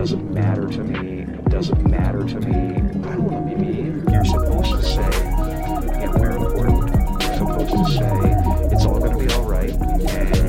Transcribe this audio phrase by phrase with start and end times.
[0.00, 1.20] doesn't matter to me.
[1.24, 2.76] It Doesn't matter to me.
[3.06, 4.02] I don't want to be mean.
[4.10, 5.10] You're supposed to say,
[6.00, 7.22] you we're important.
[7.22, 10.39] You're supposed to say it's all going to be all right, and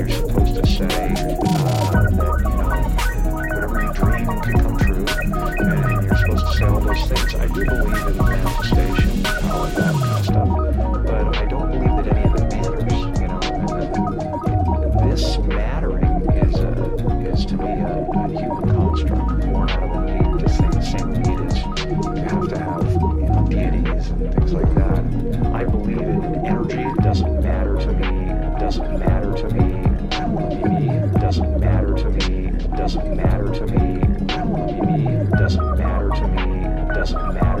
[28.72, 29.84] doesn't matter to me.
[30.12, 31.20] I to be me.
[31.20, 32.52] Doesn't matter to me.
[32.74, 34.02] Doesn't matter to me.
[34.32, 35.26] I to be me.
[35.36, 36.94] Doesn't matter to me.
[36.94, 37.51] Doesn't matter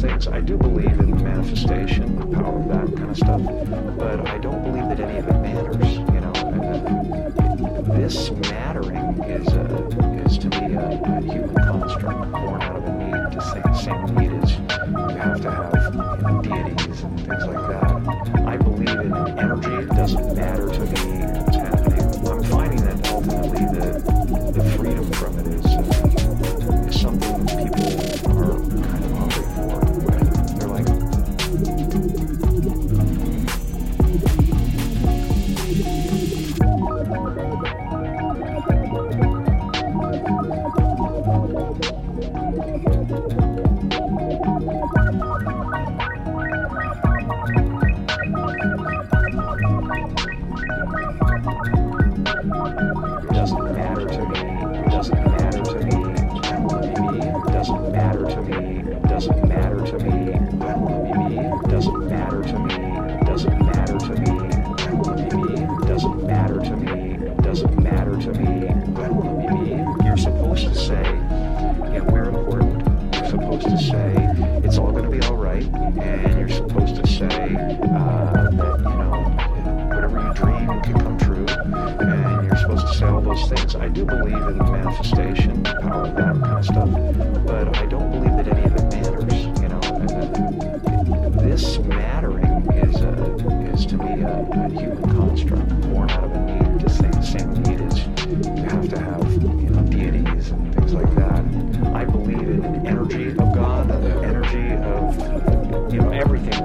[0.00, 0.28] those things.
[0.28, 3.40] I do believe in manifestation, the power of that kind of stuff,
[3.98, 5.92] but I don't believe that any of it matters.
[5.96, 12.62] You know, uh, this mattering is a, is to me a, a human construct born
[12.62, 14.66] out of a need to say the same need as you
[15.18, 18.42] have to have you know, deities and things like that.
[18.46, 19.72] I believe in energy.
[19.72, 21.35] It doesn't matter to me
[61.76, 62.75] doesn't matter to me.
[73.78, 74.14] Say
[74.64, 78.96] it's all going to be all right, and you're supposed to say uh, that you
[78.96, 79.22] know
[79.94, 83.74] whatever you dream can come true, and you're supposed to say all those things.
[83.76, 88.05] I do believe in manifestation, power of that kind of stuff, but I don't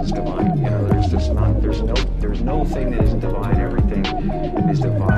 [0.04, 0.58] is divine.
[0.58, 3.60] You know, there's just not there's no there's no thing that isn't divine.
[3.60, 4.06] Everything
[4.70, 5.11] is divine,